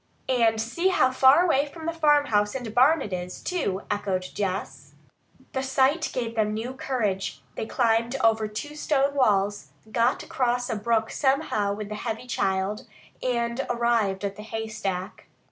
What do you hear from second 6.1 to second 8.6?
gave them new courage. They climbed over